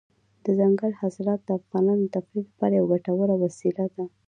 دځنګل 0.45 0.91
حاصلات 1.01 1.39
د 1.43 1.49
افغانانو 1.59 2.03
د 2.05 2.11
تفریح 2.15 2.45
لپاره 2.51 2.73
یوه 2.79 2.87
ګټوره 2.93 3.35
وسیله 3.43 3.85
ده. 3.95 4.05